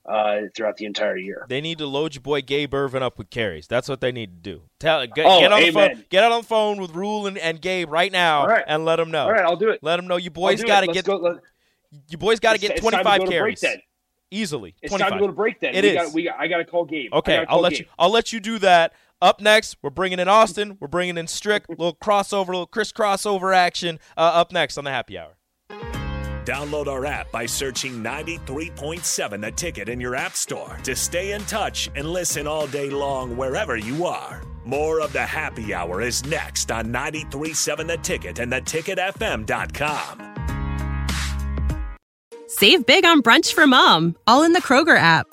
uh, 0.05 0.43
throughout 0.57 0.77
the 0.77 0.85
entire 0.85 1.17
year. 1.17 1.47
They 1.49 1.61
need 1.61 1.79
to 1.79 1.87
load 1.87 2.15
your 2.15 2.23
boy 2.23 2.43
Gabe 2.43 2.75
Ervin 2.75 3.03
up 3.03 3.19
with 3.19 3.31
carries. 3.31 3.67
That's 3.69 3.89
what 3.89 4.01
they 4.01 4.11
need 4.11 4.43
to 4.43 4.51
do. 4.51 4.63
Tell 4.81 5.07
get, 5.07 5.27
Oh, 5.27 5.41
get 5.41 5.53
on 5.53 5.61
the 5.63 5.71
phone. 5.71 6.05
Get 6.11 6.25
out 6.25 6.33
on 6.33 6.41
the 6.41 6.47
phone 6.47 6.81
with 6.81 6.91
Rhule 6.93 7.27
and, 7.29 7.39
and 7.39 7.61
Gabe 7.61 7.89
right 7.91 8.11
now 8.11 8.47
right. 8.47 8.65
and 8.67 8.85
let 8.85 8.97
them 8.97 9.11
know. 9.11 9.25
All 9.25 9.33
right, 9.33 9.45
I'll 9.45 9.57
do 9.57 9.69
it. 9.69 9.79
Let 9.83 9.97
them 9.97 10.09
know 10.09 10.17
you 10.17 10.31
boys 10.31 10.63
got 10.63 10.81
to 10.81 10.89
get 10.89 11.05
go. 11.05 11.17
Let, 11.17 11.37
you 12.09 12.19
boys 12.19 12.41
got 12.41 12.55
to 12.55 12.59
get 12.59 12.73
it's 12.73 12.81
time 12.81 12.91
to 12.91 12.97
25 13.03 13.19
go 13.21 13.25
break 13.27 13.61
carries 13.61 13.65
easily. 14.33 14.75
It's 14.83 14.91
25. 14.91 15.09
time 15.11 15.19
to 15.19 15.23
go 15.23 15.27
to 15.29 15.33
break 15.33 15.61
then. 15.61 15.75
It 15.75 15.85
we 15.85 15.91
is. 15.91 15.97
Got, 15.97 16.13
we 16.15 16.29
I 16.31 16.47
got 16.49 16.57
to 16.59 16.65
call 16.65 16.85
Gabe. 16.85 17.13
Okay, 17.13 17.39
I'll 17.39 17.47
call 17.47 17.61
let 17.61 17.71
Gabe. 17.71 17.81
you. 17.81 17.87
I'll 17.99 18.11
let 18.11 18.33
you 18.33 18.41
do 18.41 18.59
that. 18.61 18.95
Up 19.23 19.41
next, 19.41 19.77
we're 19.81 19.91
bringing 19.91 20.19
in 20.19 20.27
Austin. 20.27 20.77
We're 20.81 20.89
bringing 20.89 21.17
in 21.17 21.29
Strick. 21.29 21.69
little 21.69 21.95
crossover, 21.95 22.49
little 22.49 22.67
Chris 22.67 22.91
crossover 22.91 23.55
action. 23.55 24.01
Uh, 24.17 24.23
up 24.23 24.53
next 24.53 24.77
on 24.77 24.83
the 24.83 24.91
Happy 24.91 25.17
Hour. 25.17 25.37
Download 26.45 26.89
our 26.89 27.07
app 27.07 27.31
by 27.31 27.47
searching 27.47 28.03
93.7 28.03 29.41
The 29.41 29.53
Ticket 29.53 29.89
in 29.89 30.01
your 30.01 30.17
app 30.17 30.33
store 30.33 30.77
to 30.83 30.97
stay 30.97 31.31
in 31.31 31.41
touch 31.43 31.89
and 31.95 32.11
listen 32.11 32.49
all 32.49 32.67
day 32.67 32.91
long 32.91 33.37
wherever 33.37 33.77
you 33.77 34.07
are. 34.07 34.43
More 34.65 35.01
of 35.01 35.13
the 35.13 35.25
happy 35.25 35.73
hour 35.73 36.03
is 36.03 36.25
next 36.27 36.73
on 36.73 36.87
93.7 36.87 37.87
The 37.87 37.99
Ticket 37.99 38.41
and 38.41 38.53
theticketfm.com. 38.53 40.19
Save 42.49 42.87
big 42.87 43.05
on 43.05 43.23
brunch 43.23 43.53
for 43.55 43.69
mom, 43.69 44.17
all 44.27 44.43
in 44.43 44.53
the 44.53 44.61
Kroger 44.61 44.99
app. 44.99 45.33